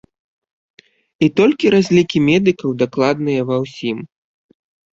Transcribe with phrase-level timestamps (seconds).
[1.27, 3.97] І толькі разлікі медыкаў дакладныя ва ўсім.